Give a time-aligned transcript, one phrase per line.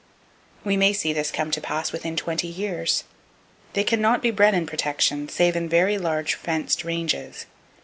[0.63, 3.03] We may see this come to pass within twenty years.
[3.73, 7.45] They can not be bred in protection, save in very large fenced ranges.